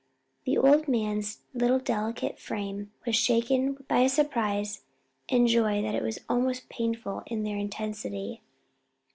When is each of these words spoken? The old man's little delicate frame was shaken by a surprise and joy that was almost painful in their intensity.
The 0.45 0.57
old 0.57 0.87
man's 0.87 1.41
little 1.53 1.77
delicate 1.77 2.39
frame 2.39 2.91
was 3.05 3.15
shaken 3.15 3.85
by 3.87 3.99
a 3.99 4.09
surprise 4.09 4.81
and 5.29 5.47
joy 5.47 5.83
that 5.83 6.01
was 6.01 6.17
almost 6.27 6.69
painful 6.69 7.21
in 7.27 7.43
their 7.43 7.57
intensity. 7.57 8.41